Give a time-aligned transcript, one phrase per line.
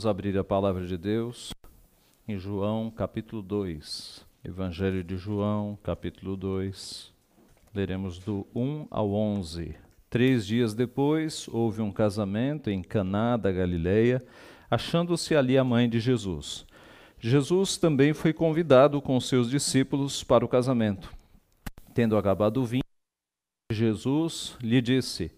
[0.00, 1.50] Vamos abrir a palavra de Deus
[2.26, 4.24] em João capítulo 2.
[4.42, 7.12] Evangelho de João, capítulo 2.
[7.74, 9.76] Leremos do 1 ao 11.
[10.08, 14.24] Três dias depois, houve um casamento em Caná da Galileia,
[14.70, 16.64] achando-se ali a mãe de Jesus.
[17.18, 21.12] Jesus também foi convidado com seus discípulos para o casamento.
[21.92, 22.84] Tendo acabado o vinho,
[23.70, 25.30] Jesus lhe disse: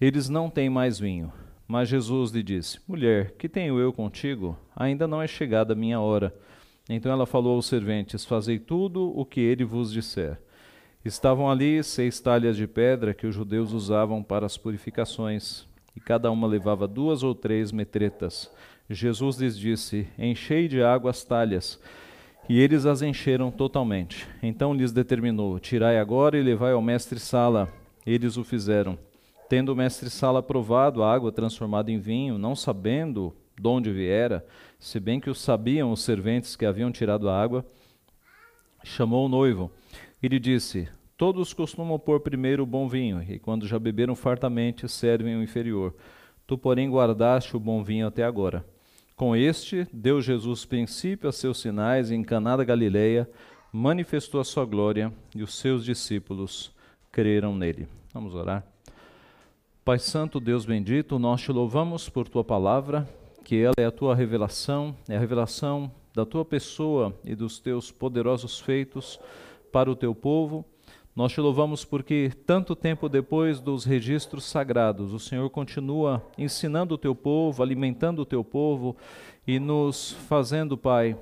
[0.00, 1.32] Eles não têm mais vinho.
[1.66, 4.56] Mas Jesus lhe disse: Mulher, que tenho eu contigo?
[4.74, 6.34] Ainda não é chegada a minha hora.
[6.88, 10.38] Então ela falou aos serventes: Fazei tudo o que ele vos disser.
[11.04, 16.30] Estavam ali seis talhas de pedra que os judeus usavam para as purificações, e cada
[16.30, 18.50] uma levava duas ou três metretas.
[18.88, 21.80] Jesus lhes disse: Enchei de água as talhas.
[22.48, 24.26] E eles as encheram totalmente.
[24.40, 27.68] Então lhes determinou: Tirai agora e levai ao mestre Sala.
[28.04, 28.96] Eles o fizeram.
[29.48, 34.44] Tendo o mestre Sala provado a água transformada em vinho, não sabendo de onde viera,
[34.78, 37.64] se bem que o sabiam os serventes que haviam tirado a água,
[38.84, 39.70] chamou o noivo
[40.22, 44.88] e lhe disse: Todos costumam pôr primeiro o bom vinho, e quando já beberam fartamente,
[44.88, 45.94] servem o inferior.
[46.46, 48.64] Tu, porém, guardaste o bom vinho até agora.
[49.16, 53.28] Com este, deu Jesus princípio a seus sinais em Caná da Galileia,
[53.72, 56.70] manifestou a sua glória, e os seus discípulos
[57.10, 57.88] creram nele.
[58.12, 58.75] Vamos orar.
[59.86, 63.08] Pai Santo, Deus bendito, nós te louvamos por tua palavra,
[63.44, 67.92] que ela é a tua revelação, é a revelação da tua pessoa e dos teus
[67.92, 69.20] poderosos feitos
[69.70, 70.64] para o teu povo.
[71.14, 76.98] Nós te louvamos porque, tanto tempo depois dos registros sagrados, o Senhor continua ensinando o
[76.98, 78.96] teu povo, alimentando o teu povo
[79.46, 81.16] e nos fazendo, Pai,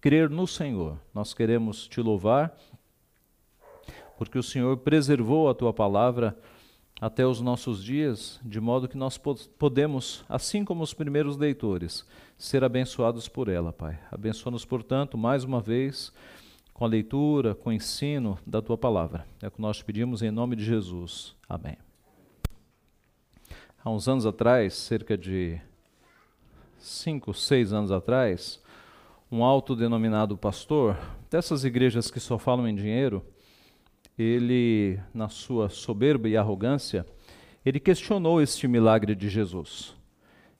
[0.00, 0.96] crer no Senhor.
[1.12, 2.56] Nós queremos te louvar
[4.16, 6.34] porque o Senhor preservou a tua palavra
[7.04, 9.20] até os nossos dias, de modo que nós
[9.58, 12.02] podemos, assim como os primeiros leitores,
[12.38, 14.00] ser abençoados por ela, Pai.
[14.10, 16.10] Abençoa-nos, portanto, mais uma vez,
[16.72, 19.26] com a leitura, com o ensino da tua palavra.
[19.42, 21.36] É o que nós pedimos em nome de Jesus.
[21.46, 21.76] Amém.
[23.84, 25.60] Há uns anos atrás, cerca de
[26.78, 28.62] cinco, seis anos atrás,
[29.30, 30.96] um autodenominado pastor,
[31.30, 33.22] dessas igrejas que só falam em dinheiro,
[34.18, 37.06] ele, na sua soberba e arrogância,
[37.64, 39.94] ele questionou este milagre de Jesus.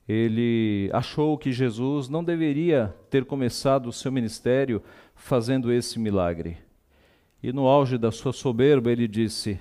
[0.08, 4.82] Ele achou que Jesus não deveria ter começado o seu ministério
[5.14, 6.58] fazendo esse milagre.
[7.42, 9.58] E no auge da sua soberba, ele disse: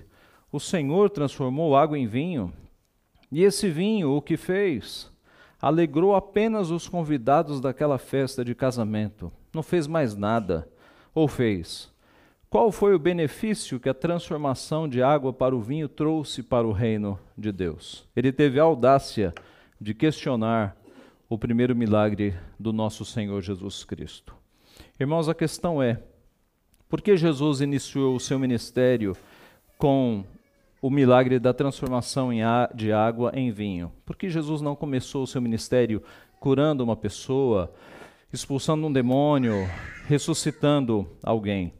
[0.52, 2.52] O Senhor transformou água em vinho.
[3.32, 5.12] E esse vinho, o que fez?
[5.62, 9.32] Alegrou apenas os convidados daquela festa de casamento.
[9.54, 10.68] Não fez mais nada.
[11.16, 11.93] Ou fez?
[12.54, 16.72] Qual foi o benefício que a transformação de água para o vinho trouxe para o
[16.72, 18.08] reino de Deus?
[18.16, 19.34] Ele teve a audácia
[19.82, 20.78] de questionar
[21.28, 24.36] o primeiro milagre do nosso Senhor Jesus Cristo.
[25.00, 26.00] Irmãos, a questão é:
[26.88, 29.18] por que Jesus iniciou o seu ministério
[29.76, 30.24] com
[30.80, 32.30] o milagre da transformação
[32.76, 33.92] de água em vinho?
[34.06, 36.04] Por que Jesus não começou o seu ministério
[36.40, 37.74] curando uma pessoa,
[38.32, 39.68] expulsando um demônio,
[40.08, 41.74] ressuscitando alguém?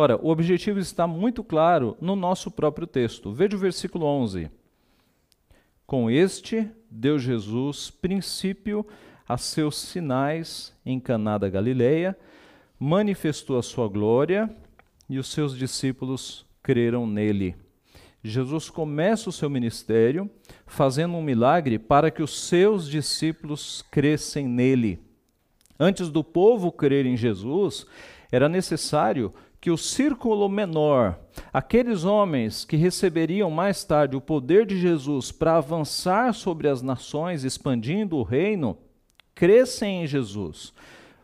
[0.00, 3.32] Ora, o objetivo está muito claro no nosso próprio texto.
[3.32, 4.48] Veja o versículo 11.
[5.84, 8.86] Com este deu Jesus princípio
[9.28, 12.16] a seus sinais em Caná da Galileia,
[12.78, 14.48] manifestou a sua glória
[15.10, 17.56] e os seus discípulos creram nele.
[18.22, 20.30] Jesus começa o seu ministério
[20.64, 25.00] fazendo um milagre para que os seus discípulos crescem nele.
[25.76, 27.84] Antes do povo crer em Jesus,
[28.30, 31.18] era necessário que o círculo menor,
[31.52, 37.44] aqueles homens que receberiam mais tarde o poder de Jesus para avançar sobre as nações,
[37.44, 38.78] expandindo o reino,
[39.34, 40.72] crescem em Jesus.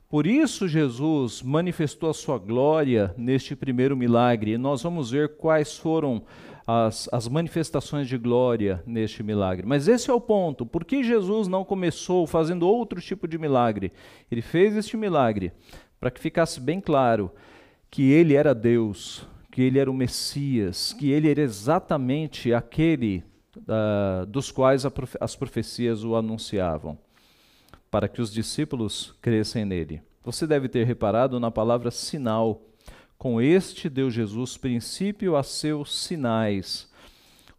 [0.08, 5.76] Por isso, Jesus manifestou a sua glória neste primeiro milagre, e nós vamos ver quais
[5.76, 6.22] foram
[6.66, 9.66] as, as manifestações de glória neste milagre.
[9.66, 10.64] Mas esse é o ponto.
[10.64, 13.92] Por que Jesus não começou fazendo outro tipo de milagre?
[14.30, 15.52] Ele fez este milagre
[16.00, 17.30] para que ficasse bem claro
[17.94, 23.22] que ele era Deus, que ele era o Messias, que ele era exatamente aquele
[23.56, 26.98] uh, dos quais profe as profecias o anunciavam,
[27.92, 30.02] para que os discípulos crescem nele.
[30.24, 32.62] Você deve ter reparado na palavra sinal.
[33.16, 36.90] Com este deu Jesus princípio a seus sinais.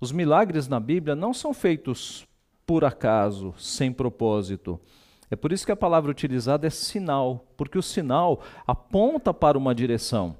[0.01, 2.27] Os milagres na Bíblia não são feitos
[2.65, 4.81] por acaso, sem propósito.
[5.29, 9.73] É por isso que a palavra utilizada é sinal, porque o sinal aponta para uma
[9.73, 10.35] direção.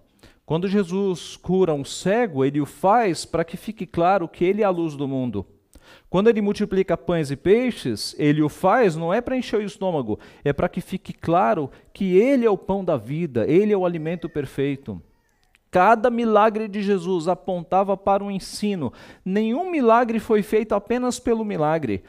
[0.45, 4.65] Quando Jesus cura um cego, ele o faz para que fique claro que ele é
[4.65, 5.45] a luz do mundo.
[6.09, 10.19] Quando ele multiplica pães e peixes, ele o faz não é para encher o estômago,
[10.43, 13.85] é para que fique claro que ele é o pão da vida, ele é o
[13.85, 15.01] alimento perfeito.
[15.71, 18.93] Cada milagre de Jesus apontava para um ensino.
[19.25, 22.01] Nenhum milagre foi feito apenas pelo milagre.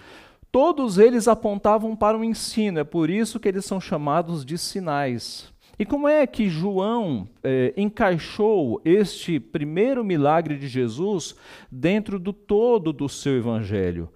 [0.56, 2.78] Todos eles apontavam para o ensino.
[2.78, 5.52] É por isso que eles são chamados de sinais.
[5.78, 11.36] E como é que João é, encaixou este primeiro milagre de Jesus
[11.70, 14.08] dentro do todo do seu evangelho?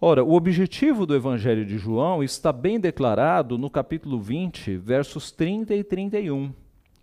[0.00, 5.76] Ora, o objetivo do evangelho de João está bem declarado no capítulo 20, versos 30
[5.76, 6.52] e 31.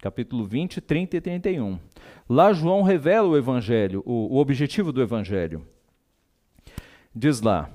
[0.01, 1.79] Capítulo 20, 30 e 31.
[2.29, 5.65] Lá João revela o evangelho, o, o objetivo do evangelho.
[7.15, 7.69] Diz lá: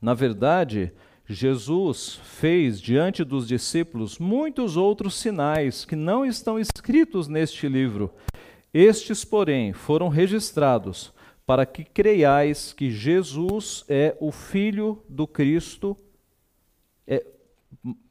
[0.00, 0.92] Na verdade,
[1.28, 8.12] Jesus fez diante dos discípulos muitos outros sinais que não estão escritos neste livro.
[8.72, 11.12] Estes, porém, foram registrados
[11.44, 15.96] para que creiais que Jesus é o Filho do Cristo,
[17.06, 17.24] é,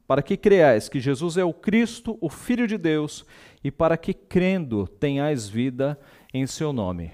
[0.08, 3.26] para que creiais que Jesus é o Cristo, o Filho de Deus,
[3.64, 6.00] e para que crendo tenhais vida
[6.34, 7.12] em seu nome.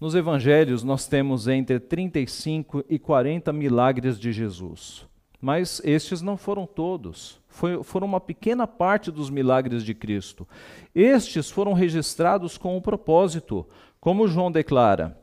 [0.00, 5.04] Nos evangelhos nós temos entre 35 e 40 milagres de Jesus.
[5.40, 7.40] Mas estes não foram todos.
[7.48, 10.46] Foi, foram uma pequena parte dos milagres de Cristo.
[10.94, 13.66] Estes foram registrados com um propósito,
[14.00, 15.18] como João declara,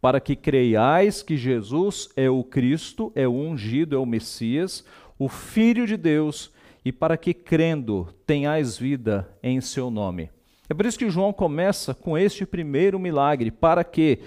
[0.00, 4.84] para que creiais que Jesus é o Cristo, é o ungido, é o Messias,
[5.18, 6.52] o Filho de Deus,
[6.84, 10.30] e para que crendo tenhais vida em seu nome.
[10.70, 14.20] É por isso que João começa com este primeiro milagre, para que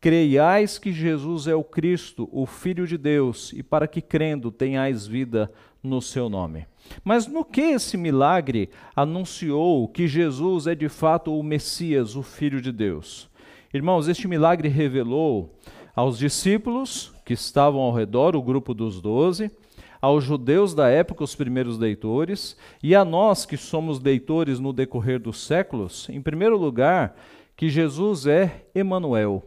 [0.00, 5.06] Creiais que Jesus é o Cristo, o Filho de Deus, e para que crendo tenhais
[5.06, 5.50] vida
[5.82, 6.66] no seu nome.
[7.02, 12.60] Mas no que esse milagre anunciou que Jesus é de fato o Messias, o Filho
[12.60, 13.28] de Deus?
[13.72, 15.58] Irmãos, este milagre revelou
[15.96, 19.50] aos discípulos que estavam ao redor, o grupo dos doze,
[20.00, 25.18] aos judeus da época, os primeiros leitores, e a nós que somos leitores no decorrer
[25.18, 27.16] dos séculos, em primeiro lugar,
[27.56, 29.44] que Jesus é Emanuel,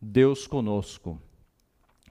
[0.00, 1.18] Deus conosco.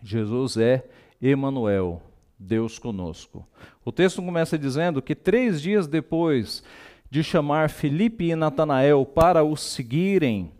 [0.01, 0.86] Jesus é
[1.21, 2.01] Emanuel,
[2.38, 3.45] Deus conosco.
[3.83, 6.63] O texto começa dizendo que três dias depois
[7.12, 10.51] de chamar Felipe e Natanael para o seguirem,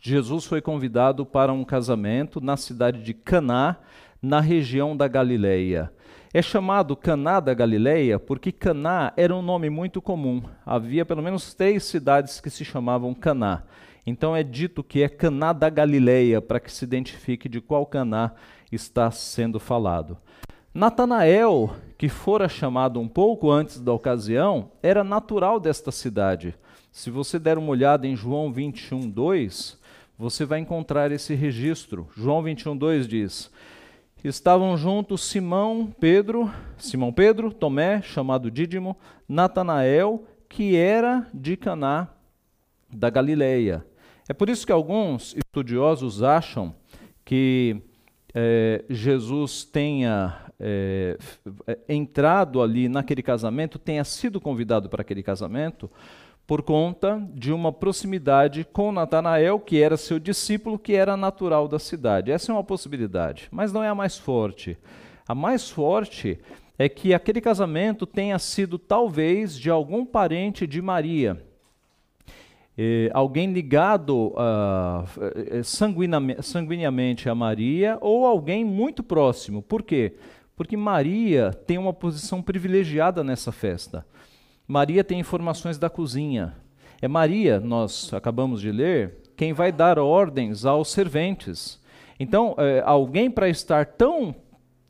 [0.00, 3.76] Jesus foi convidado para um casamento na cidade de Caná,
[4.22, 5.92] na região da Galileia.
[6.32, 10.42] É chamado Caná da Galileia porque Caná era um nome muito comum.
[10.64, 13.62] Havia pelo menos três cidades que se chamavam Caná.
[14.06, 18.32] Então é dito que é Caná da Galileia, para que se identifique de qual Caná
[18.70, 20.18] está sendo falado.
[20.74, 26.54] Natanael, que fora chamado um pouco antes da ocasião, era natural desta cidade.
[26.92, 29.78] Se você der uma olhada em João 21, 2,
[30.18, 32.06] você vai encontrar esse registro.
[32.14, 33.50] João 21, 2 diz:
[34.24, 38.96] Estavam juntos Simão, Pedro, Simão Pedro, Tomé, chamado Dídimo,
[39.28, 42.08] Natanael, que era de Caná
[42.90, 43.84] da Galileia,
[44.28, 46.74] é por isso que alguns estudiosos acham
[47.24, 47.80] que
[48.34, 51.16] é, Jesus tenha é,
[51.88, 55.90] entrado ali naquele casamento, tenha sido convidado para aquele casamento,
[56.48, 61.78] por conta de uma proximidade com Natanael, que era seu discípulo, que era natural da
[61.78, 62.32] cidade.
[62.32, 64.78] Essa é uma possibilidade, mas não é a mais forte.
[65.28, 66.40] A mais forte
[66.78, 71.46] é que aquele casamento tenha sido talvez de algum parente de Maria
[72.80, 75.64] eh, alguém ligado uh,
[76.40, 79.60] sanguineamente a Maria ou alguém muito próximo.
[79.60, 80.14] Por quê?
[80.56, 84.06] Porque Maria tem uma posição privilegiada nessa festa.
[84.68, 86.54] Maria tem informações da cozinha.
[87.00, 91.80] É Maria, nós acabamos de ler, quem vai dar ordens aos serventes.
[92.20, 94.34] Então, é, alguém para estar tão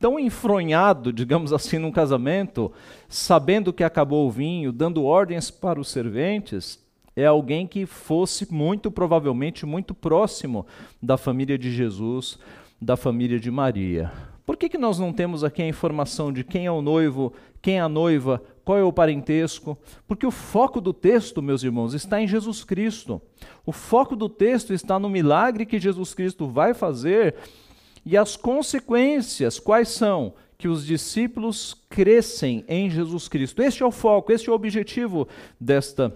[0.00, 2.72] tão enfronhado, digamos assim, num casamento,
[3.08, 6.78] sabendo que acabou o vinho, dando ordens para os serventes,
[7.16, 10.64] é alguém que fosse muito provavelmente muito próximo
[11.02, 12.38] da família de Jesus,
[12.80, 14.12] da família de Maria.
[14.46, 17.78] Por que, que nós não temos aqui a informação de quem é o noivo, quem
[17.78, 19.78] é a noiva, qual é o parentesco?
[20.06, 23.18] Porque o foco do texto, meus irmãos, está em Jesus Cristo.
[23.64, 27.34] O foco do texto está no milagre que Jesus Cristo vai fazer
[28.04, 30.34] e as consequências, quais são?
[30.58, 33.62] Que os discípulos crescem em Jesus Cristo.
[33.62, 35.26] Este é o foco, este é o objetivo
[35.58, 36.14] desta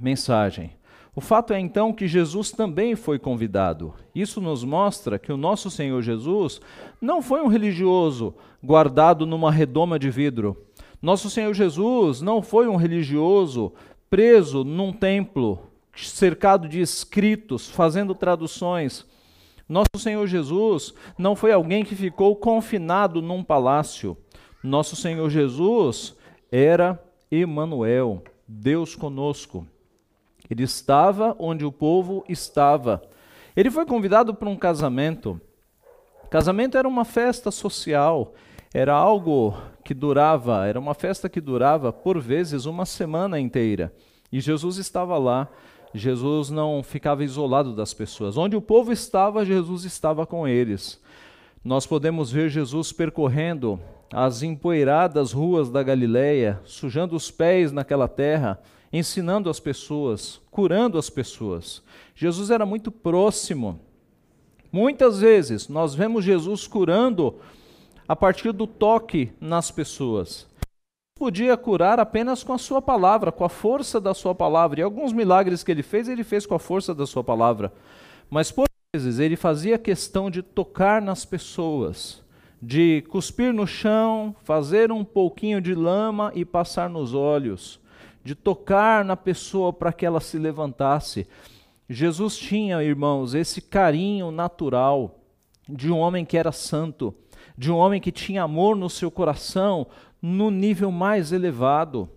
[0.00, 0.70] mensagem.
[1.14, 3.92] O fato é então que Jesus também foi convidado.
[4.14, 6.58] Isso nos mostra que o nosso Senhor Jesus
[7.02, 10.66] não foi um religioso guardado numa redoma de vidro.
[11.06, 13.72] Nosso Senhor Jesus não foi um religioso
[14.10, 15.60] preso num templo,
[15.94, 19.06] cercado de escritos, fazendo traduções.
[19.68, 24.16] Nosso Senhor Jesus não foi alguém que ficou confinado num palácio.
[24.64, 26.16] Nosso Senhor Jesus
[26.50, 29.64] era Emanuel, Deus conosco.
[30.50, 33.00] Ele estava onde o povo estava.
[33.54, 35.40] Ele foi convidado para um casamento.
[36.28, 38.34] Casamento era uma festa social,
[38.74, 39.54] era algo
[39.86, 43.94] que durava, era uma festa que durava por vezes uma semana inteira.
[44.32, 45.48] E Jesus estava lá.
[45.94, 48.36] Jesus não ficava isolado das pessoas.
[48.36, 51.00] Onde o povo estava, Jesus estava com eles.
[51.64, 53.80] Nós podemos ver Jesus percorrendo
[54.12, 58.60] as empoeiradas ruas da Galileia, sujando os pés naquela terra,
[58.92, 61.80] ensinando as pessoas, curando as pessoas.
[62.12, 63.78] Jesus era muito próximo.
[64.72, 67.36] Muitas vezes nós vemos Jesus curando
[68.08, 70.46] a partir do toque nas pessoas.
[71.18, 74.80] Podia curar apenas com a sua palavra, com a força da sua palavra.
[74.80, 77.72] E alguns milagres que ele fez, ele fez com a força da sua palavra.
[78.28, 82.22] Mas por vezes ele fazia questão de tocar nas pessoas,
[82.60, 87.80] de cuspir no chão, fazer um pouquinho de lama e passar nos olhos,
[88.22, 91.26] de tocar na pessoa para que ela se levantasse.
[91.88, 95.20] Jesus tinha, irmãos, esse carinho natural
[95.68, 97.14] de um homem que era santo,
[97.56, 99.86] de um homem que tinha amor no seu coração
[100.20, 102.08] no nível mais elevado,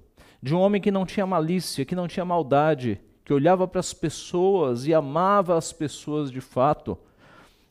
[0.42, 3.94] de um homem que não tinha malícia, que não tinha maldade, que olhava para as
[3.94, 6.98] pessoas e amava as pessoas de fato.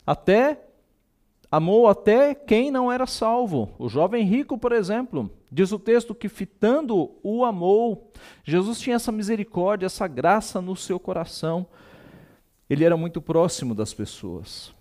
[0.05, 0.59] Até
[1.51, 3.69] amou até quem não era salvo.
[3.77, 8.11] O jovem rico, por exemplo, diz o texto que fitando o amou.
[8.43, 11.65] Jesus tinha essa misericórdia, essa graça no seu coração.
[12.69, 14.73] Ele era muito próximo das pessoas.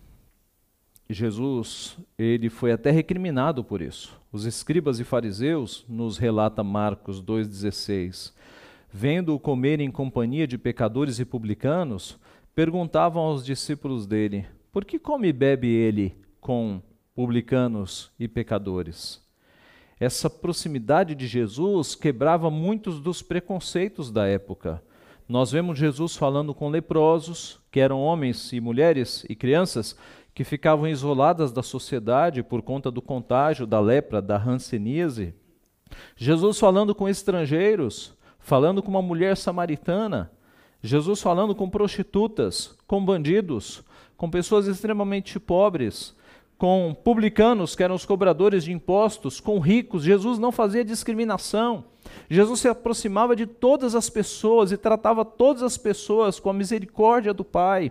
[1.11, 4.21] Jesus, ele foi até recriminado por isso.
[4.31, 8.35] Os escribas e fariseus, nos relata Marcos 2,16,
[8.93, 12.19] vendo-o comer em companhia de pecadores e publicanos,
[12.55, 16.83] perguntavam aos discípulos dele: Por que come e bebe ele com
[17.15, 19.27] publicanos e pecadores?
[19.99, 24.83] Essa proximidade de Jesus quebrava muitos dos preconceitos da época.
[25.27, 29.97] Nós vemos Jesus falando com leprosos, que eram homens e mulheres e crianças
[30.38, 35.35] que ficavam isoladas da sociedade por conta do contágio da lepra, da hanseníase.
[36.14, 40.30] Jesus falando com estrangeiros, falando com uma mulher samaritana.
[40.80, 43.83] Jesus falando com prostitutas, com bandidos,
[44.16, 46.14] com pessoas extremamente pobres,
[46.57, 50.04] com publicanos, que eram os cobradores de impostos, com ricos.
[50.04, 51.87] Jesus não fazia discriminação.
[52.30, 57.35] Jesus se aproximava de todas as pessoas e tratava todas as pessoas com a misericórdia
[57.35, 57.90] do Pai.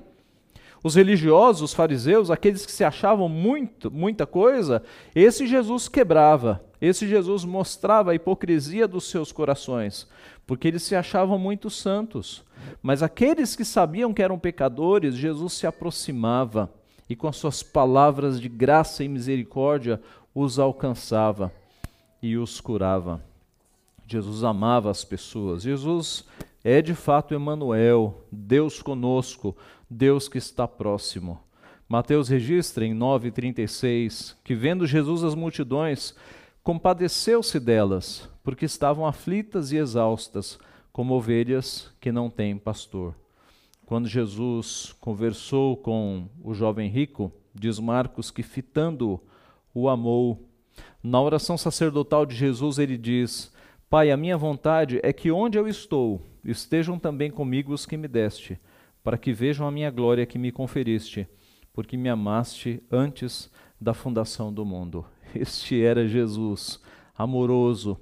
[0.83, 4.83] Os religiosos, os fariseus, aqueles que se achavam muito, muita coisa,
[5.15, 10.07] esse Jesus quebrava, esse Jesus mostrava a hipocrisia dos seus corações,
[10.45, 12.43] porque eles se achavam muito santos.
[12.81, 16.71] Mas aqueles que sabiam que eram pecadores, Jesus se aproximava
[17.09, 20.01] e com as suas palavras de graça e misericórdia
[20.33, 21.51] os alcançava
[22.21, 23.21] e os curava.
[24.07, 25.63] Jesus amava as pessoas.
[25.63, 26.23] Jesus
[26.69, 29.55] é de fato Emmanuel, Deus conosco,
[29.89, 31.39] Deus que está próximo.
[31.87, 36.13] Mateus registra em 9:36 que vendo Jesus as multidões,
[36.61, 40.59] compadeceu-se delas, porque estavam aflitas e exaustas,
[40.91, 43.15] como ovelhas que não têm pastor.
[43.85, 49.21] Quando Jesus conversou com o jovem rico, diz Marcos que fitando
[49.73, 50.45] o amou.
[51.01, 53.53] Na oração sacerdotal de Jesus ele diz:
[53.89, 58.07] Pai, a minha vontade é que onde eu estou, estejam também comigo os que me
[58.07, 58.59] deste
[59.03, 61.27] para que vejam a minha glória que me conferiste,
[61.71, 63.49] porque me amaste antes
[63.79, 65.05] da fundação do mundo.
[65.33, 66.81] Este era Jesus,
[67.15, 67.97] amoroso,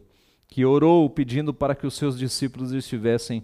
[0.48, 3.44] que orou pedindo para que os seus discípulos estivessem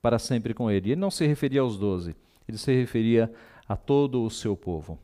[0.00, 0.92] para sempre com ele.
[0.92, 2.16] Ele não se referia aos doze,
[2.48, 3.32] ele se referia
[3.68, 4.98] a todo o seu povo.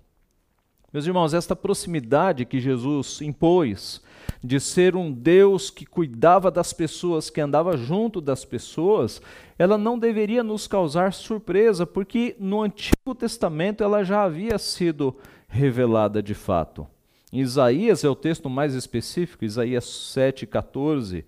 [0.91, 4.01] Meus irmãos, esta proximidade que Jesus impôs
[4.43, 9.21] de ser um Deus que cuidava das pessoas, que andava junto das pessoas,
[9.59, 15.15] ela não deveria nos causar surpresa, porque no Antigo Testamento ela já havia sido
[15.47, 16.87] revelada de fato.
[17.31, 21.25] Em Isaías é o texto mais específico, Isaías 7,14.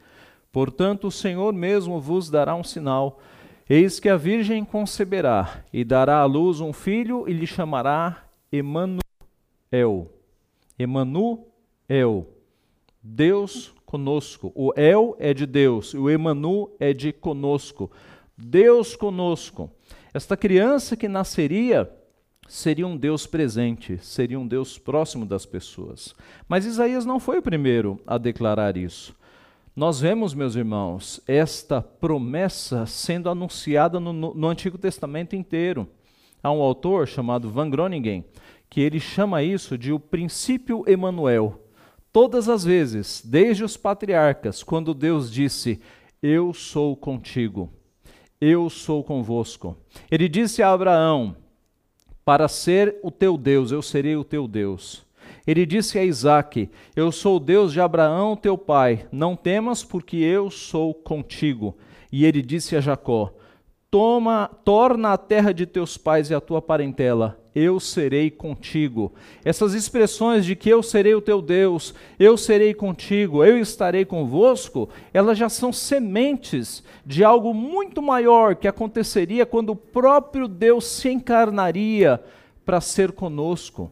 [0.50, 3.20] Portanto, o Senhor mesmo vos dará um sinal.
[3.68, 9.09] Eis que a Virgem conceberá e dará à luz um filho e lhe chamará Emanuel
[9.70, 10.08] El.
[10.78, 12.26] Emanuel.
[13.02, 14.52] Deus conosco.
[14.54, 17.90] O El é de Deus, o Emanu é de conosco.
[18.36, 19.70] Deus conosco.
[20.12, 21.90] Esta criança que nasceria
[22.48, 26.14] seria um Deus presente, seria um Deus próximo das pessoas.
[26.48, 29.14] Mas Isaías não foi o primeiro a declarar isso.
[29.74, 35.88] Nós vemos, meus irmãos, esta promessa sendo anunciada no, no Antigo Testamento inteiro.
[36.42, 38.24] Há um autor chamado Van Groningen
[38.70, 41.60] que ele chama isso de o princípio Emanuel.
[42.12, 45.80] Todas as vezes, desde os patriarcas, quando Deus disse:
[46.22, 47.68] Eu sou contigo,
[48.40, 49.76] eu sou convosco.
[50.08, 51.36] Ele disse a Abraão:
[52.24, 55.04] Para ser o teu Deus, eu serei o teu Deus.
[55.46, 59.06] Ele disse a Isaac: Eu sou o Deus de Abraão, teu pai.
[59.10, 61.76] Não temas, porque eu sou contigo.
[62.10, 63.32] E ele disse a Jacó:
[63.90, 69.12] Toma, torna a terra de teus pais e a tua parentela, eu serei contigo.
[69.44, 74.88] Essas expressões de que eu serei o teu Deus, eu serei contigo, eu estarei convosco,
[75.12, 81.08] elas já são sementes de algo muito maior que aconteceria quando o próprio Deus se
[81.08, 82.22] encarnaria
[82.64, 83.90] para ser conosco.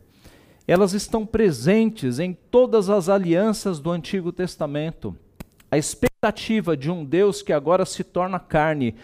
[0.68, 5.16] Elas estão presentes em todas as alianças do Antigo Testamento.
[5.70, 8.94] A expectativa de um Deus que agora se torna carne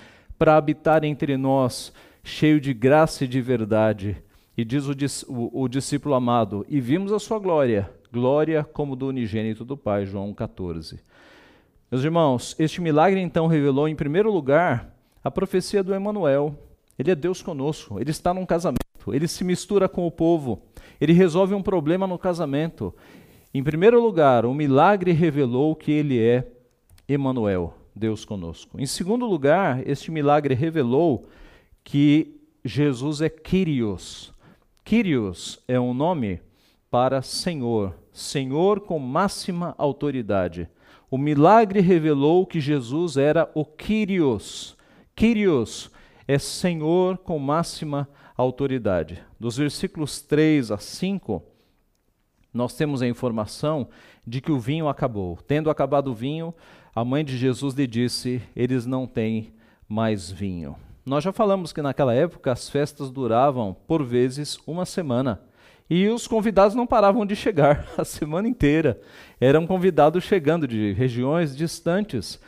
[0.45, 1.91] para habitar entre nós,
[2.23, 4.23] cheio de graça e de verdade.
[4.55, 4.93] E diz o,
[5.27, 10.05] o, o, discípulo amado: E vimos a sua glória, glória como do unigênito do Pai.
[10.05, 11.01] João 14.
[11.91, 16.55] Meus irmãos, este milagre então revelou, em primeiro lugar, a profecia do Emanuel.
[16.99, 20.61] Ele é Deus conosco, ele está num casamento, ele se mistura com o povo,
[21.01, 22.95] ele resolve um problema no casamento.
[23.55, 26.47] Em primeiro lugar, o milagre revelou que ele é
[27.09, 28.81] Emanuel, Deus conosco.
[28.81, 31.29] Em segundo lugar, este milagre revelou
[31.83, 34.33] que Jesus é Kyrios.
[34.85, 36.41] Kyrios é um nome
[36.91, 40.69] para Senhor, Senhor com máxima autoridade.
[41.11, 44.77] O milagre revelou que Jesus era o Kyrios.
[45.15, 45.91] Kyrios
[46.27, 49.23] é Senhor com máxima autoridade.
[49.39, 51.43] Dos versículos 3 a 5,
[52.53, 53.89] nós temos a informação
[54.27, 55.39] de que o vinho acabou.
[55.47, 56.55] Tendo acabado o vinho,
[56.95, 59.53] a mãe de Jesus lhe disse: Eles não têm
[59.89, 60.77] mais vinho.
[61.05, 65.41] Nós já falamos que naquela época as festas duravam, por vezes, uma semana.
[65.91, 69.01] E os convidados não paravam de chegar a semana inteira.
[69.41, 72.41] Eram convidados chegando de regiões distantes.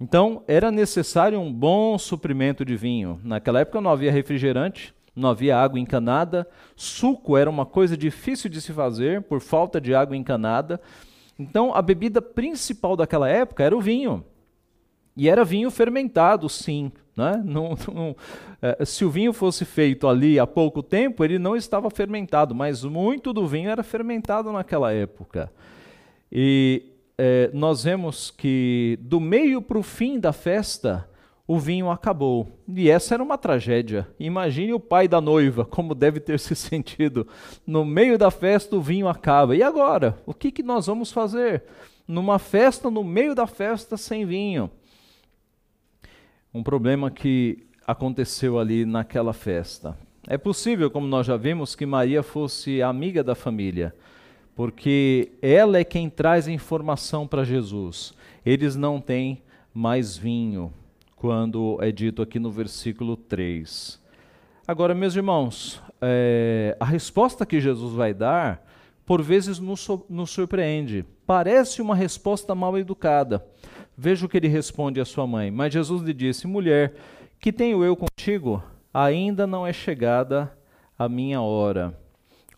[0.00, 3.20] Então, era necessário um bom suprimento de vinho.
[3.22, 8.60] Naquela época não havia refrigerante, não havia água encanada, suco era uma coisa difícil de
[8.60, 10.80] se fazer por falta de água encanada.
[11.42, 14.24] Então, a bebida principal daquela época era o vinho.
[15.16, 16.90] E era vinho fermentado, sim.
[17.14, 17.40] Né?
[17.44, 18.16] Não, não,
[18.62, 22.84] é, se o vinho fosse feito ali há pouco tempo, ele não estava fermentado, mas
[22.84, 25.52] muito do vinho era fermentado naquela época.
[26.30, 26.82] E
[27.18, 31.06] é, nós vemos que do meio para o fim da festa,
[31.52, 32.48] o vinho acabou.
[32.66, 34.08] E essa era uma tragédia.
[34.18, 37.28] Imagine o pai da noiva, como deve ter se sentido.
[37.66, 39.54] No meio da festa, o vinho acaba.
[39.54, 40.18] E agora?
[40.24, 41.62] O que, que nós vamos fazer?
[42.08, 44.70] Numa festa, no meio da festa, sem vinho.
[46.54, 49.94] Um problema que aconteceu ali naquela festa.
[50.26, 53.94] É possível, como nós já vimos, que Maria fosse amiga da família,
[54.56, 58.14] porque ela é quem traz a informação para Jesus.
[58.42, 59.42] Eles não têm
[59.74, 60.72] mais vinho
[61.22, 64.02] quando é dito aqui no versículo 3.
[64.66, 68.66] Agora, meus irmãos, é, a resposta que Jesus vai dar,
[69.06, 71.04] por vezes nos, nos surpreende.
[71.24, 73.46] Parece uma resposta mal educada.
[73.96, 75.48] Veja o que ele responde à sua mãe.
[75.48, 76.92] Mas Jesus lhe disse: Mulher,
[77.38, 78.60] que tenho eu contigo?
[78.92, 80.52] Ainda não é chegada
[80.98, 81.96] a minha hora.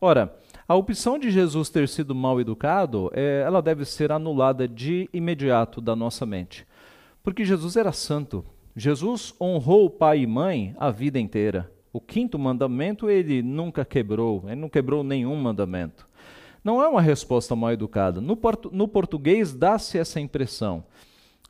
[0.01, 0.35] Ora,
[0.67, 5.83] a opção de Jesus ter sido mal educado, é, ela deve ser anulada de imediato
[5.83, 6.67] da nossa mente.
[7.23, 8.45] Porque Jesus era santo,
[8.77, 11.71] Jesus honrou pai e mãe a vida inteira.
[11.93, 16.09] O quinto mandamento ele nunca quebrou, ele não quebrou nenhum mandamento.
[16.65, 18.21] Não é uma resposta mal educada.
[18.21, 20.85] No, portu no português dá-se essa impressão.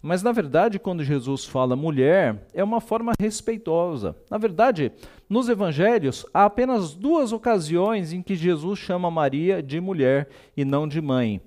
[0.02, 4.14] Mas, na verdade, quando Jesus fala mulher, é uma forma respeitosa.
[4.30, 4.92] Na verdade,
[5.30, 10.86] nos evangelhos, há apenas duas ocasiões em que Jesus chama Maria de mulher e não
[10.86, 11.40] de mãe.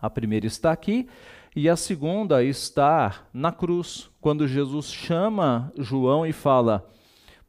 [0.00, 1.06] A primeira está aqui,
[1.58, 6.88] e a segunda está na cruz, quando Jesus chama João e fala: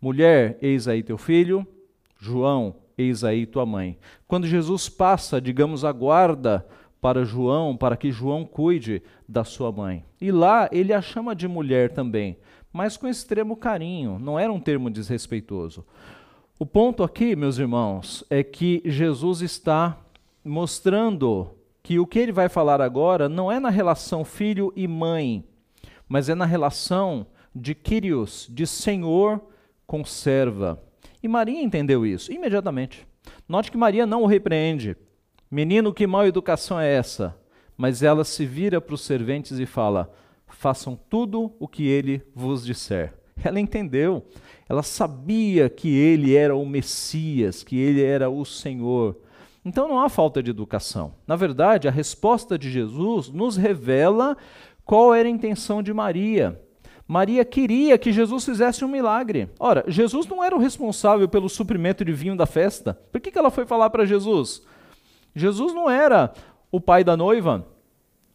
[0.02, 1.64] Mulher, eis aí teu filho,
[2.18, 4.00] João, eis aí tua mãe.
[4.28, 6.66] Quando Jesus passa, digamos, a guarda
[7.00, 10.04] para João, para que João cuide da sua mãe.
[10.20, 12.36] E lá ele a chama de mulher também,
[12.74, 15.86] mas com extremo carinho, não era um termo desrespeitoso.
[16.58, 20.00] O ponto aqui, meus irmãos, é que Jesus está
[20.44, 21.59] mostrando
[21.90, 25.44] que o que ele vai falar agora não é na relação filho e mãe,
[26.08, 27.26] mas é na relação
[27.56, 29.42] de Kyrios, de Senhor
[29.88, 30.80] com serva.
[31.24, 33.08] E Maria entendeu isso imediatamente.
[33.48, 34.96] Note que Maria não o repreende.
[35.50, 37.36] Menino, que mal educação é essa?
[37.76, 40.14] Mas ela se vira para os serventes e fala:
[40.46, 43.16] façam tudo o que ele vos disser.
[43.44, 44.28] Ela entendeu.
[44.70, 49.18] Ela sabia que ele era o Messias, que ele era o Senhor.
[49.64, 51.14] Então não há falta de educação.
[51.28, 54.38] Na verdade, a resposta de Jesus nos revela
[54.86, 56.60] qual era a intenção de Maria.
[57.08, 59.50] Maria queria que Jesus fizesse um milagre.
[59.60, 62.94] Ora, Jesus não era o responsável pelo suprimento de vinho da festa.
[63.12, 64.62] Por que, que ela foi falar para Jesus?
[65.36, 66.32] Jesus não era
[66.72, 67.66] o pai da noiva.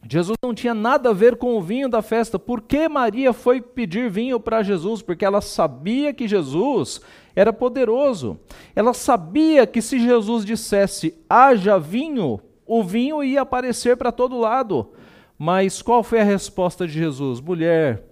[0.09, 2.39] Jesus não tinha nada a ver com o vinho da festa.
[2.39, 5.01] Por que Maria foi pedir vinho para Jesus?
[5.01, 7.01] Porque ela sabia que Jesus
[7.35, 8.39] era poderoso.
[8.77, 14.93] Ela sabia que se Jesus dissesse haja vinho, o vinho ia aparecer para todo lado.
[15.39, 17.41] Mas qual foi a resposta de Jesus?
[17.41, 18.05] Mulher,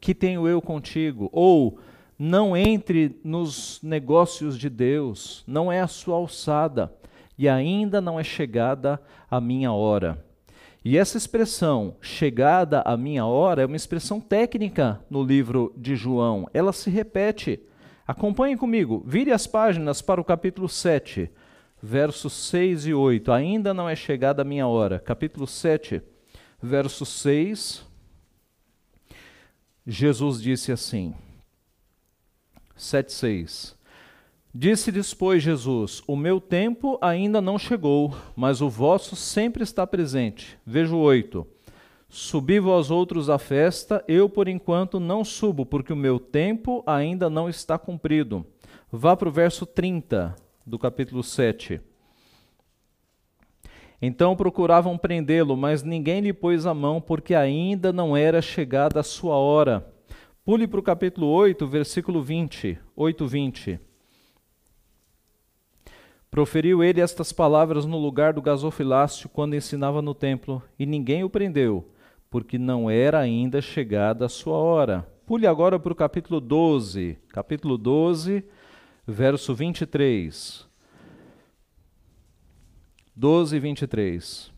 [0.00, 1.28] que tenho eu contigo?
[1.32, 1.78] Ou
[2.18, 6.92] não entre nos negócios de Deus, não é a sua alçada,
[7.36, 10.24] e ainda não é chegada a minha hora.
[10.84, 16.48] E essa expressão, chegada a minha hora, é uma expressão técnica no livro de João.
[16.52, 17.60] Ela se repete.
[18.04, 21.30] Acompanhe comigo, vire as páginas para o capítulo 7,
[21.80, 23.30] versos 6 e 8.
[23.30, 24.98] Ainda não é chegada a minha hora.
[24.98, 26.02] Capítulo 7,
[26.60, 27.86] verso 6.
[29.86, 31.14] Jesus disse assim:
[32.76, 33.81] 7,6
[34.54, 40.58] Disse-lhes, pois, Jesus: O meu tempo ainda não chegou, mas o vosso sempre está presente.
[40.66, 41.46] Vejo 8.
[42.06, 47.30] Subi vós outros à festa, eu por enquanto não subo, porque o meu tempo ainda
[47.30, 48.44] não está cumprido.
[48.90, 50.36] Vá para o verso 30
[50.66, 51.80] do capítulo 7.
[54.02, 59.02] Então procuravam prendê-lo, mas ninguém lhe pôs a mão, porque ainda não era chegada a
[59.02, 59.90] sua hora.
[60.44, 62.78] Pule para o capítulo 8, versículo 20.
[62.94, 63.80] 8, 20.
[66.32, 71.28] Proferiu ele estas palavras no lugar do gasofilácio quando ensinava no templo, e ninguém o
[71.28, 71.92] prendeu,
[72.30, 75.06] porque não era ainda chegada a sua hora.
[75.26, 78.42] Pule agora para o capítulo 12, capítulo 12,
[79.06, 80.66] verso 23.
[83.14, 84.52] 12 e 23.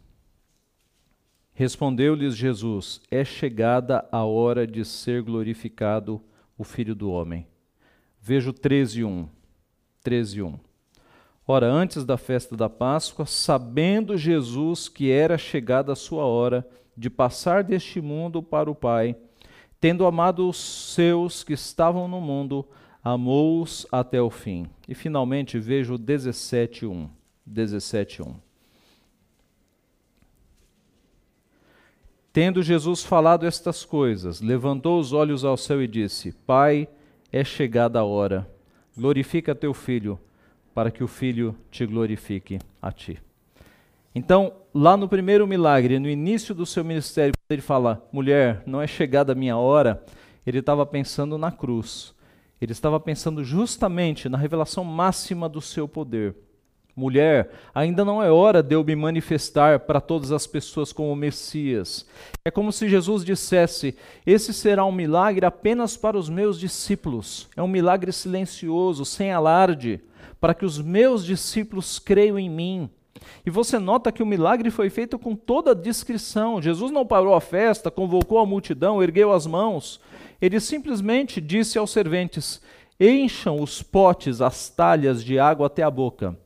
[1.54, 6.22] Respondeu-lhes Jesus: É chegada a hora de ser glorificado
[6.56, 7.48] o Filho do Homem.
[8.20, 9.28] Vejo 13 1.
[10.04, 10.63] 13 1.
[11.46, 17.11] Ora, antes da festa da Páscoa, sabendo Jesus que era chegada a sua hora de
[17.11, 19.14] passar deste mundo para o Pai,
[19.78, 22.66] tendo amado os seus que estavam no mundo,
[23.02, 24.66] amou-os até o fim.
[24.88, 27.11] E finalmente vejo 17 1.
[27.44, 28.35] 17 1.
[32.33, 36.88] Tendo Jesus falado estas coisas, levantou os olhos ao céu e disse: Pai,
[37.30, 38.50] é chegada a hora.
[38.96, 40.18] Glorifica teu filho,
[40.74, 43.18] para que o filho te glorifique a ti.
[44.14, 48.80] Então, lá no primeiro milagre, no início do seu ministério, quando ele fala, mulher, não
[48.80, 50.04] é chegada a minha hora,
[50.46, 52.14] ele estava pensando na cruz.
[52.60, 56.34] Ele estava pensando justamente na revelação máxima do seu poder.
[56.96, 62.06] Mulher, ainda não é hora de eu me manifestar para todas as pessoas como Messias.
[62.44, 67.48] É como se Jesus dissesse: Esse será um milagre apenas para os meus discípulos.
[67.56, 70.00] É um milagre silencioso, sem alarde,
[70.44, 72.90] para que os meus discípulos creiam em mim.
[73.46, 76.61] E você nota que o milagre foi feito com toda a discrição.
[76.61, 80.02] Jesus não parou a festa, convocou a multidão, ergueu as mãos.
[80.42, 82.61] Ele simplesmente disse aos serventes:
[83.00, 86.38] Encham os potes, as talhas de água até a boca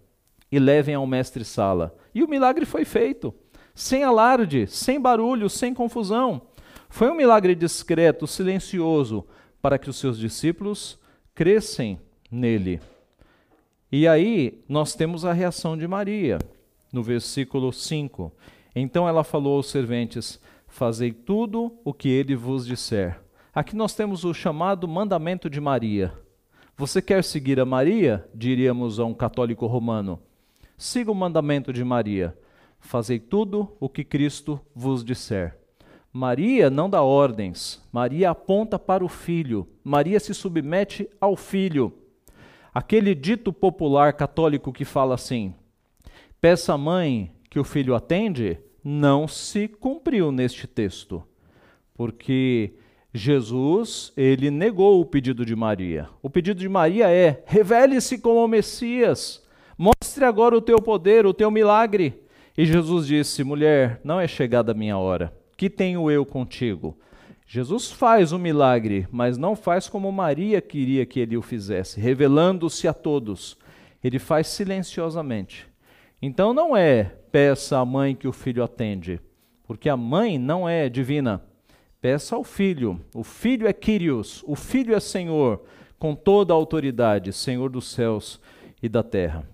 [0.48, 1.92] e levem ao mestre-sala.
[2.14, 3.34] E o milagre foi feito,
[3.74, 6.42] sem alarde, sem barulho, sem confusão.
[6.88, 9.26] Foi um milagre discreto, silencioso,
[9.60, 11.00] para que os seus discípulos
[11.34, 11.98] crescem
[12.30, 12.80] nele.
[13.90, 16.38] E aí nós temos a reação de Maria,
[16.92, 18.30] no versículo 5.
[18.76, 23.18] Então ela falou aos serventes: Fazei tudo o que ele vos disser.
[23.54, 26.12] Aqui nós temos o chamado mandamento de Maria.
[26.76, 28.28] Você quer seguir a Maria?
[28.34, 30.20] Diríamos a um católico romano.
[30.76, 32.36] Siga o mandamento de Maria:
[32.78, 35.58] fazei tudo o que Cristo vos disser.
[36.12, 41.92] Maria não dá ordens, Maria aponta para o filho, Maria se submete ao filho.
[42.72, 45.54] Aquele dito popular católico que fala assim:
[46.40, 51.22] peça à mãe que o filho atende, não se cumpriu neste texto,
[51.94, 52.74] porque
[53.12, 56.08] Jesus, ele negou o pedido de Maria.
[56.22, 59.42] O pedido de Maria é: revele-se como Messias.
[59.76, 62.22] Mostre agora o teu poder, o teu milagre.
[62.56, 65.32] E Jesus disse: Mulher, não é chegada a minha hora.
[65.56, 66.98] Que tenho eu contigo?
[67.50, 72.86] Jesus faz o milagre, mas não faz como Maria queria que ele o fizesse, revelando-se
[72.86, 73.56] a todos.
[74.04, 75.66] Ele faz silenciosamente.
[76.20, 79.18] Então não é peça à mãe que o filho atende,
[79.66, 81.42] porque a mãe não é divina.
[82.02, 83.00] Peça ao Filho.
[83.14, 85.64] O Filho é Kyrios, o Filho é Senhor,
[85.98, 88.38] com toda a autoridade, Senhor dos céus
[88.82, 89.48] e da terra.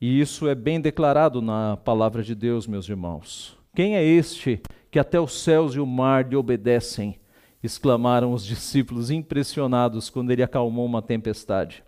[0.00, 3.58] E isso é bem declarado na palavra de Deus, meus irmãos.
[3.74, 4.62] Quem é este
[4.94, 7.18] que até os céus e o mar lhe obedecem?
[7.60, 11.82] exclamaram os discípulos impressionados quando ele acalmou uma tempestade.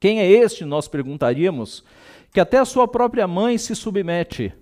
[0.00, 1.84] Quem é este, nós perguntaríamos,
[2.32, 4.52] que até a sua própria mãe se submete?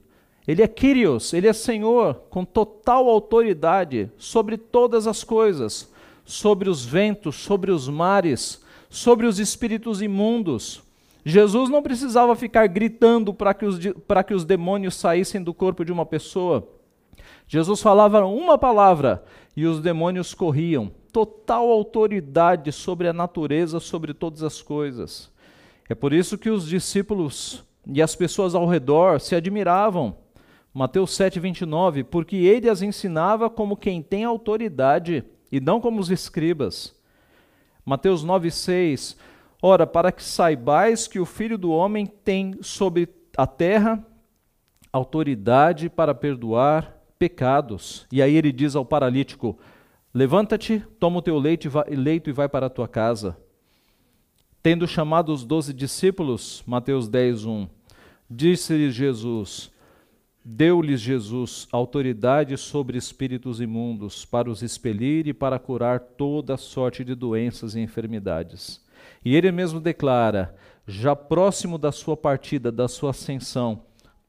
[0.46, 5.90] Ele é Kyrios, ele é Senhor, com total autoridade sobre todas as coisas,
[6.22, 10.82] sobre os ventos, sobre os mares, sobre os espíritos imundos.
[11.24, 15.90] Jesus não precisava ficar gritando para que, os, que os demônios saíssem do corpo de
[15.90, 16.73] uma pessoa.
[17.46, 19.24] Jesus falava uma palavra
[19.56, 20.90] e os demônios corriam.
[21.12, 25.30] Total autoridade sobre a natureza, sobre todas as coisas.
[25.88, 30.16] É por isso que os discípulos e as pessoas ao redor se admiravam.
[30.72, 36.10] Mateus 7, 29, porque ele as ensinava como quem tem autoridade e não como os
[36.10, 36.98] escribas.
[37.84, 39.16] Mateus 9, 6,
[39.62, 44.04] ora, para que saibais que o Filho do Homem tem sobre a terra
[44.92, 46.93] autoridade para perdoar
[47.24, 48.06] pecados.
[48.12, 49.58] E aí ele diz ao paralítico:
[50.12, 53.34] Levanta-te, toma o teu leito e vai para a tua casa.
[54.62, 57.68] Tendo chamado os doze discípulos, Mateus 10, 1,
[58.28, 59.72] disse-lhes Jesus:
[60.44, 67.14] Deu-lhes Jesus autoridade sobre espíritos imundos, para os expelir e para curar toda sorte de
[67.14, 68.84] doenças e enfermidades.
[69.24, 70.54] E ele mesmo declara:
[70.86, 73.82] já próximo da sua partida, da sua ascensão,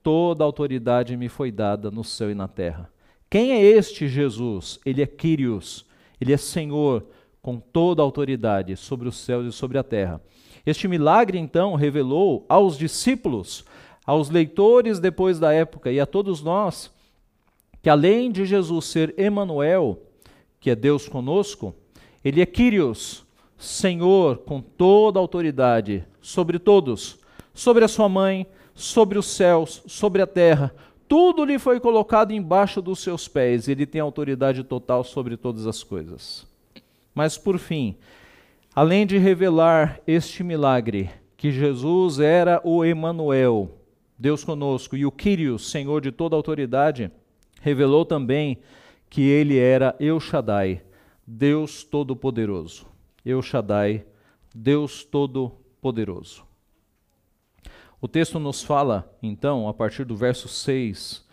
[0.06, 2.92] toda autoridade me foi dada no céu e na terra.
[3.28, 4.80] Quem é este Jesus?
[4.86, 5.84] Ele é Kyrios,
[6.22, 7.08] ele é Senhor
[7.42, 10.22] com toda autoridade sobre os céus e sobre a terra.
[10.64, 13.66] Este milagre, então, revelou aos discípulos,
[14.06, 16.92] aos leitores depois da época e a todos nós,
[17.82, 20.00] que além de Jesus ser Emanuel,
[20.60, 21.74] que é Deus conosco,
[22.24, 23.26] ele é Kyrios,
[23.58, 27.18] Senhor com toda autoridade sobre todos,
[27.56, 30.76] sobre a sua mãe, sobre os céus, sobre a terra.
[31.08, 35.82] Tudo lhe foi colocado embaixo dos seus pés, ele tem autoridade total sobre todas as
[35.82, 36.46] coisas.
[37.14, 37.96] Mas por fim,
[38.76, 43.72] além de revelar este milagre, que Jesus era o Emanuel,
[44.18, 47.12] Deus conosco, e o Kyrios, Senhor de toda autoridade,
[47.62, 48.60] revelou também
[49.10, 50.82] que ele era El Shaddai,
[51.26, 52.86] Deus todo-poderoso.
[53.26, 54.06] El Shaddai,
[54.54, 56.45] Deus todo-poderoso.
[58.06, 61.26] O texto nos fala, então, a partir do verso 6,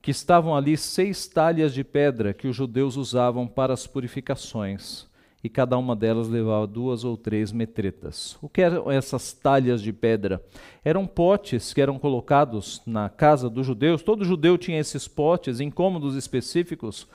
[0.00, 5.06] que estavam ali seis talhas de pedra que os judeus usavam para as purificações,
[5.42, 8.38] e cada uma delas levava duas ou três metretas.
[8.40, 10.42] O que eram essas talhas de pedra?
[10.82, 14.02] Eram potes que eram colocados na casa dos judeus.
[14.02, 17.06] Todo judeu tinha esses potes em cômodos específicos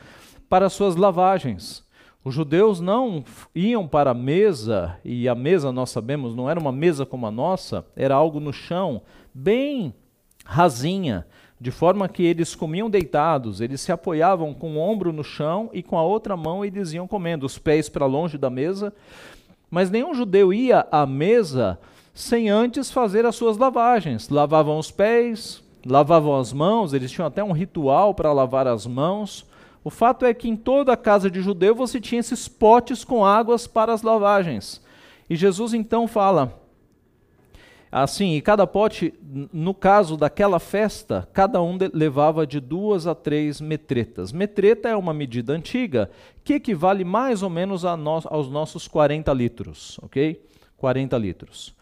[0.48, 1.84] para suas lavagens.
[2.30, 3.24] Os judeus não
[3.56, 7.32] iam para a mesa, e a mesa, nós sabemos, não era uma mesa como a
[7.32, 9.02] nossa, era algo no chão,
[9.34, 9.92] bem
[10.46, 11.26] rasinha,
[11.60, 15.82] de forma que eles comiam deitados, eles se apoiavam com o ombro no chão e
[15.82, 18.94] com a outra mão eles iam comendo, os pés para longe da mesa.
[19.68, 21.80] Mas nenhum judeu ia à mesa
[22.14, 24.30] sem antes fazer as suas lavagens.
[24.30, 29.49] Lavavam os pés, lavavam as mãos, eles tinham até um ritual para lavar as mãos.
[29.84, 33.26] O fato é que em toda a casa de judeu você tinha esses potes com
[33.26, 34.82] águas para as lavagens.
[35.30, 36.60] E Jesus então fala
[37.92, 39.14] assim: e cada pote,
[39.54, 44.32] no caso daquela festa, cada um levava de duas a três metretas.
[44.32, 46.10] Metreta é uma medida antiga
[46.44, 50.42] que equivale mais ou menos no, aos nossos 40 litros, ok?
[50.78, 51.76] 40 litros.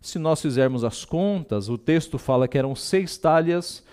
[0.00, 3.84] Se nós fizermos as contas, o texto fala que eram seis talhas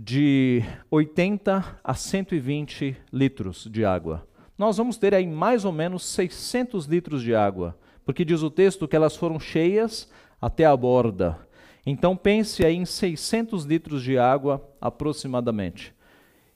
[0.00, 4.24] de 80 a 120 litros de água.
[4.56, 8.86] Nós vamos ter aí mais ou menos 600 litros de água, porque diz o texto
[8.86, 10.08] que elas foram cheias
[10.40, 11.36] até a borda.
[11.84, 15.92] Então pense aí em 600 litros de água aproximadamente.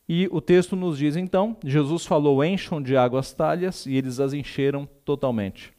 [0.09, 4.21] E o texto nos diz então: Jesus falou: encham de água as talhas, e eles
[4.21, 5.73] as encheram totalmente.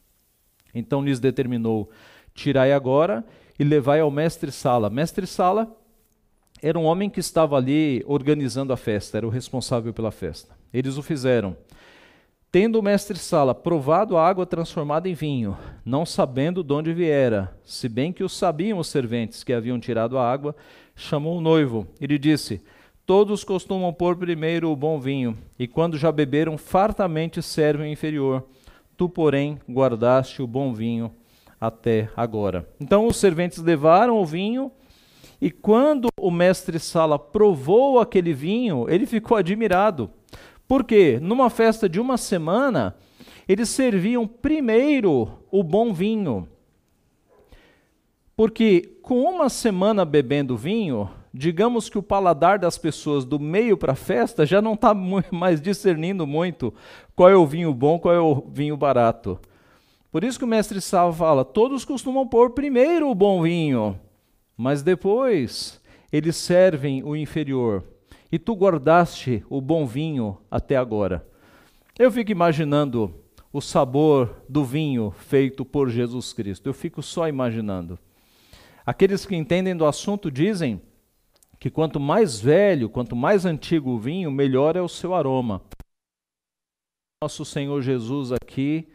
[0.75, 1.89] Então lhes determinou:
[2.33, 3.25] tirai agora
[3.57, 4.89] e levai ao mestre-sala.
[4.89, 5.73] Mestre-sala
[6.63, 10.55] era um homem que estava ali organizando a festa, era o responsável pela festa.
[10.73, 11.57] Eles o fizeram.
[12.49, 17.53] Tendo o mestre Sala provado a água transformada em vinho, não sabendo de onde viera,
[17.65, 20.55] se bem que o sabiam os serventes que haviam tirado a água,
[20.95, 22.61] chamou o noivo e lhe disse:
[23.05, 28.41] Todos costumam pôr primeiro o bom vinho, e quando já beberam fartamente servem o inferior.
[28.95, 31.11] Tu, porém, guardaste o bom vinho
[31.59, 32.65] até agora.
[32.79, 34.71] Então os serventes levaram o vinho
[35.43, 40.09] e quando o mestre Sala provou aquele vinho, ele ficou admirado,
[40.65, 41.19] Por quê?
[41.21, 42.95] Numa festa de uma semana,
[43.45, 46.47] eles serviam primeiro o bom vinho.
[48.37, 53.91] Porque com uma semana bebendo vinho, digamos que o paladar das pessoas do meio para
[53.91, 54.93] a festa já não está
[55.29, 56.73] mais discernindo muito
[57.17, 59.37] qual é o vinho bom, qual é o vinho barato.
[60.09, 63.99] Por isso que o mestre Sá fala: todos costumam pôr primeiro o bom vinho,
[64.57, 67.83] mas depois eles servem o inferior.
[68.31, 71.25] E tu guardaste o bom vinho até agora.
[71.97, 73.13] Eu fico imaginando
[73.51, 76.67] o sabor do vinho feito por Jesus Cristo.
[76.67, 77.99] Eu fico só imaginando.
[78.85, 80.81] Aqueles que entendem do assunto dizem
[81.59, 85.61] que quanto mais velho, quanto mais antigo o vinho, melhor é o seu aroma.
[87.23, 88.89] Nosso Senhor Jesus aqui,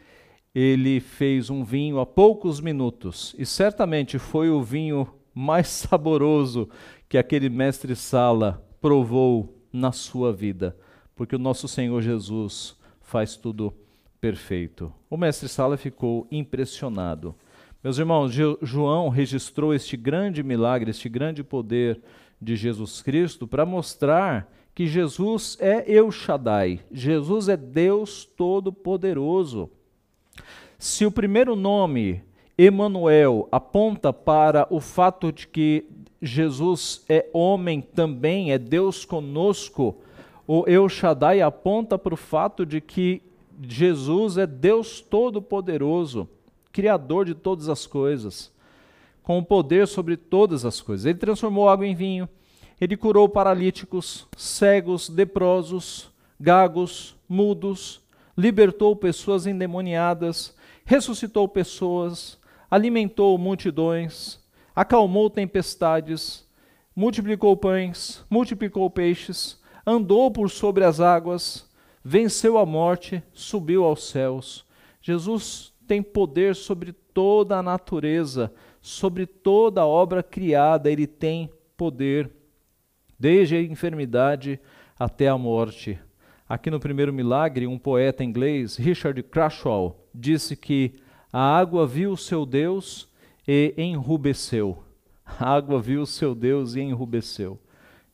[0.55, 6.69] ele fez um vinho há poucos minutos e certamente foi o vinho mais saboroso
[7.09, 10.77] que aquele mestre Sala provou na sua vida,
[11.15, 13.73] porque o nosso Senhor Jesus faz tudo
[14.21, 14.93] perfeito.
[15.09, 17.37] O mestre Sala ficou impressionado.
[17.85, 22.03] Meus irmãos, João registrou este grande milagre, este grande poder
[22.43, 29.71] de Jesus Cristo para mostrar que Jesus é El Shaddai, Jesus é Deus Todo-Poderoso.
[30.79, 32.23] Se o primeiro nome,
[32.61, 35.87] Emanuel, aponta para o fato de que
[36.21, 39.97] Jesus é homem também, é Deus conosco,
[40.45, 43.23] o El Shaddai aponta para o fato de que
[43.63, 46.29] Jesus é Deus Todo-Poderoso.
[46.73, 48.53] Criador de todas as coisas,
[49.23, 51.07] com o poder sobre todas as coisas.
[51.07, 52.29] Ele transformou água em vinho,
[52.81, 58.01] ele curou paralíticos, cegos, leprosos, gagos, mudos,
[58.37, 62.38] libertou pessoas endemoniadas, ressuscitou pessoas,
[62.71, 64.39] alimentou multidões,
[64.75, 66.47] acalmou tempestades,
[66.95, 71.69] multiplicou pães, multiplicou peixes, andou por sobre as águas,
[72.05, 74.67] venceu a morte, subiu aos céus.
[75.01, 82.31] Jesus tem poder sobre toda a natureza, sobre toda a obra criada, ele tem poder,
[83.19, 84.61] desde a enfermidade
[84.99, 85.99] até a morte.
[86.49, 90.95] Aqui no primeiro milagre, um poeta inglês, Richard Crashaw, disse que
[91.33, 93.09] a água viu o seu Deus
[93.47, 94.83] e enrubesceu.
[95.25, 97.59] A água viu o seu Deus e enrubesceu.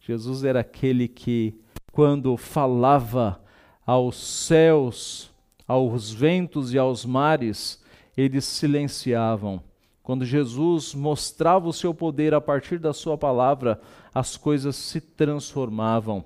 [0.00, 1.54] Jesus era aquele que,
[1.92, 3.40] quando falava
[3.86, 5.30] aos céus,
[5.66, 7.82] aos ventos e aos mares,
[8.16, 9.62] eles silenciavam.
[10.02, 13.80] Quando Jesus mostrava o seu poder a partir da sua palavra,
[14.14, 16.24] as coisas se transformavam.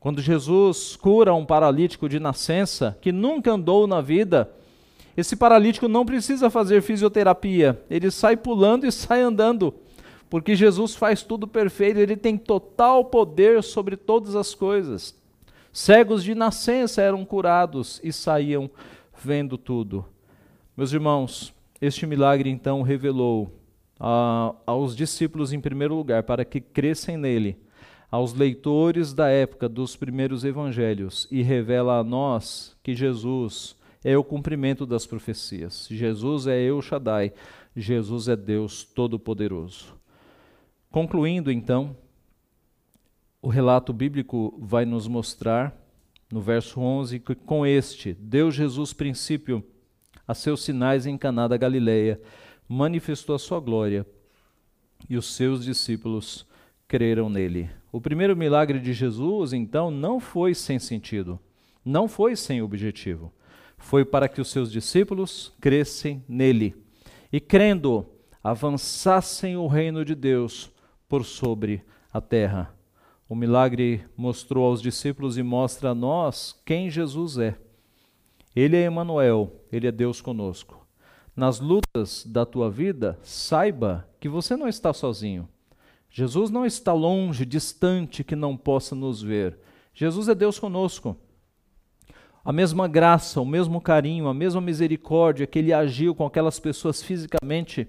[0.00, 4.50] Quando Jesus cura um paralítico de nascença que nunca andou na vida,
[5.16, 9.74] esse paralítico não precisa fazer fisioterapia, ele sai pulando e sai andando,
[10.30, 15.14] porque Jesus faz tudo perfeito, ele tem total poder sobre todas as coisas.
[15.72, 18.70] Cegos de nascença eram curados e saíam
[19.22, 20.04] vendo tudo.
[20.76, 23.52] Meus irmãos, este milagre então revelou
[24.00, 27.56] a, aos discípulos, em primeiro lugar, para que crescem nele,
[28.10, 34.24] aos leitores da época dos primeiros evangelhos, e revela a nós que Jesus é o
[34.24, 35.86] cumprimento das profecias.
[35.90, 37.32] Jesus é Eu Shaddai,
[37.76, 39.94] Jesus é Deus Todo-Poderoso.
[40.90, 41.96] Concluindo então,
[43.40, 45.76] o relato bíblico vai nos mostrar,
[46.30, 49.64] no verso 11, que com este deu Jesus princípio
[50.26, 52.20] a seus sinais em Caná da Galileia,
[52.68, 54.06] manifestou a sua glória,
[55.08, 56.46] e os seus discípulos
[56.86, 57.68] creram nele.
[57.90, 61.38] O primeiro milagre de Jesus, então, não foi sem sentido,
[61.84, 63.32] não foi sem objetivo.
[63.82, 66.74] Foi para que os seus discípulos crescem nele
[67.32, 68.06] e, crendo,
[68.42, 70.70] avançassem o reino de Deus
[71.08, 72.72] por sobre a terra.
[73.28, 77.58] O milagre mostrou aos discípulos e mostra a nós quem Jesus é.
[78.54, 80.86] Ele é Emanuel, ele é Deus conosco.
[81.34, 85.48] Nas lutas da tua vida, saiba que você não está sozinho.
[86.08, 89.58] Jesus não está longe, distante, que não possa nos ver.
[89.92, 91.16] Jesus é Deus conosco.
[92.44, 97.00] A mesma graça, o mesmo carinho, a mesma misericórdia que ele agiu com aquelas pessoas
[97.00, 97.86] fisicamente,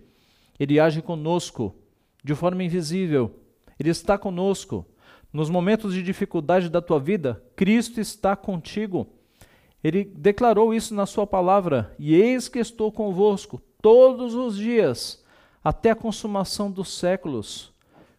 [0.60, 1.76] ele age conosco
[2.24, 3.40] de forma invisível.
[3.80, 4.86] Ele está conosco.
[5.32, 9.08] Nos momentos de dificuldade da tua vida, Cristo está contigo.
[9.84, 15.24] Ele declarou isso na sua palavra: E eis que estou convosco todos os dias,
[15.64, 17.74] até a consumação dos séculos.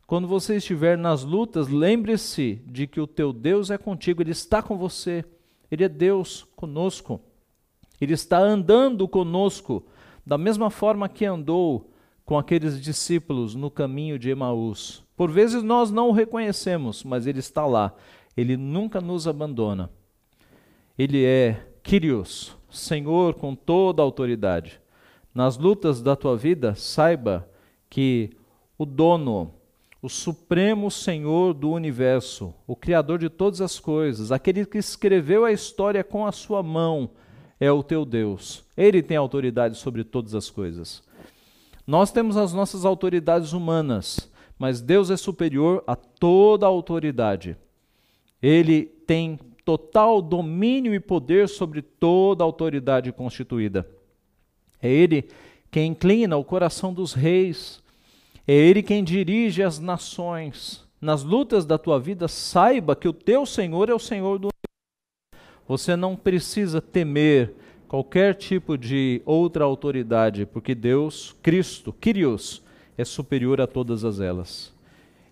[0.07, 4.61] Quando você estiver nas lutas, lembre-se de que o teu Deus é contigo, ele está
[4.61, 5.25] com você.
[5.71, 7.21] Ele é Deus conosco.
[8.01, 9.85] Ele está andando conosco,
[10.27, 11.91] da mesma forma que andou
[12.25, 15.05] com aqueles discípulos no caminho de Emaús.
[15.17, 17.95] Por vezes nós não o reconhecemos, mas ele está lá.
[18.37, 19.91] Ele nunca nos abandona.
[20.99, 24.81] Ele é Kyrios, Senhor com toda a autoridade.
[25.35, 27.49] Nas lutas da tua vida, saiba
[27.91, 28.31] que
[28.79, 29.53] o dono,
[30.05, 35.51] o supremo Senhor do universo, o Criador de todas as coisas, aquele que escreveu a
[35.51, 37.09] história com a sua mão,
[37.59, 38.63] é o teu Deus.
[38.77, 41.03] Ele tem autoridade sobre todas as coisas.
[41.87, 47.57] Nós temos as nossas autoridades humanas, mas Deus é superior a toda a autoridade.
[48.43, 53.89] Ele tem total domínio e poder sobre toda a autoridade constituída.
[54.83, 55.31] É Ele
[55.71, 57.83] quem inclina o coração dos reis,
[58.47, 60.85] é Ele quem dirige as nações.
[61.01, 64.49] Nas lutas da tua vida, saiba que o teu Senhor é o Senhor do
[65.67, 67.55] Você não precisa temer
[67.89, 72.63] qualquer tipo de outra autoridade, porque Deus, Cristo, Kyrios,
[72.97, 74.73] é superior a todas as elas.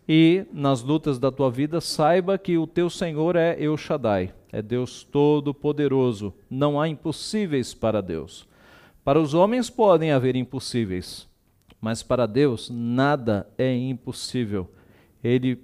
[0.09, 4.61] E nas lutas da tua vida, saiba que o teu Senhor é El Shaddai, é
[4.61, 6.35] Deus Todo-Poderoso.
[6.51, 8.47] Não há impossíveis para Deus.
[9.05, 11.29] Para os homens podem haver impossíveis,
[11.83, 14.70] mas para Deus nada é impossível.
[15.22, 15.61] Ele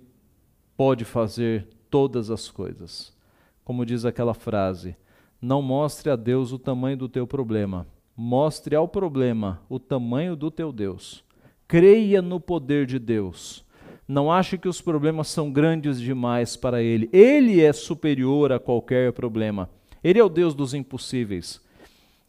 [0.76, 3.16] pode fazer todas as coisas.
[3.64, 4.96] Como diz aquela frase:
[5.40, 10.50] não mostre a Deus o tamanho do teu problema, mostre ao problema o tamanho do
[10.50, 11.22] teu Deus.
[11.68, 13.64] Creia no poder de Deus.
[14.06, 17.08] Não ache que os problemas são grandes demais para Ele.
[17.12, 19.70] Ele é superior a qualquer problema.
[20.02, 21.60] Ele é o Deus dos impossíveis.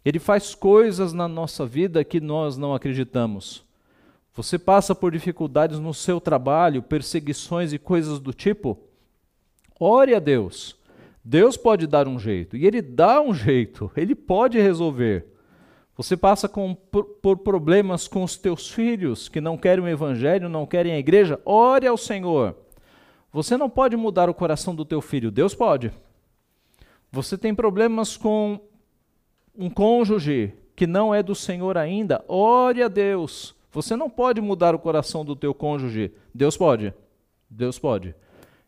[0.03, 3.63] Ele faz coisas na nossa vida que nós não acreditamos.
[4.39, 8.79] Você passa por dificuldades no seu trabalho, perseguições e coisas do tipo?
[9.77, 10.77] Ore a Deus.
[11.21, 12.55] Deus pode dar um jeito.
[12.55, 13.91] E Ele dá um jeito.
[13.97, 15.27] Ele pode resolver.
[15.97, 20.47] Você passa com, por, por, problemas com os teus filhos que não querem o evangelho,
[20.47, 22.55] não querem a igreja, ore ao Senhor.
[23.33, 25.91] Você não pode mudar o coração do teu filho, Deus pode.
[27.11, 28.57] Você tem problemas com
[29.53, 33.58] um cônjuge que não é do Senhor ainda, ore a Deus.
[33.71, 36.93] Você não pode mudar o coração do teu cônjuge, Deus pode.
[37.49, 38.15] Deus pode.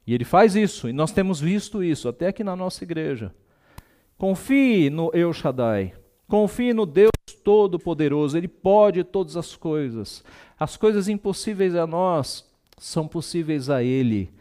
[0.06, 3.34] E ele faz isso, e nós temos visto isso até aqui na nossa igreja.
[4.18, 5.94] Confie no El Shaddai.
[6.28, 7.12] Confie no Deus
[7.44, 10.24] Todo-Poderoso, Ele pode todas as coisas.
[10.60, 14.32] As coisas impossíveis a nós são possíveis a Ele.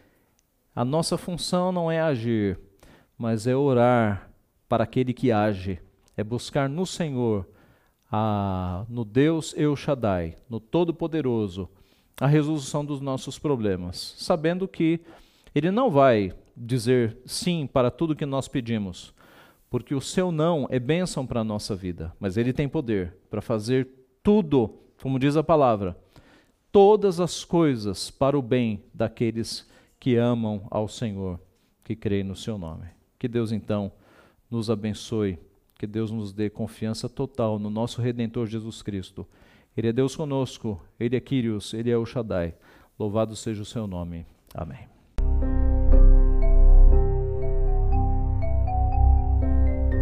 [0.75, 2.57] A nossa função não é agir,
[3.17, 4.29] mas é orar
[4.69, 5.79] para aquele que age,
[6.15, 7.45] é buscar no Senhor,
[8.11, 11.69] a, no Deus El Shaddai, no Todo-Poderoso,
[12.19, 14.99] a resolução dos nossos problemas, sabendo que
[15.55, 19.13] Ele não vai dizer sim para tudo que nós pedimos,
[19.69, 23.41] porque o seu não é bênção para a nossa vida, mas ele tem poder para
[23.41, 23.87] fazer
[24.21, 25.97] tudo, como diz a palavra,
[26.71, 31.39] todas as coisas para o bem daqueles que amam ao Senhor,
[31.83, 32.85] que creem no seu nome.
[33.17, 33.91] Que Deus então
[34.49, 35.39] nos abençoe,
[35.81, 39.25] que Deus nos dê confiança total no nosso redentor Jesus Cristo.
[39.75, 42.53] Ele é Deus conosco, ele é Quírios, ele é o Shaddai.
[42.99, 44.23] Louvado seja o seu nome.
[44.53, 44.90] Amém.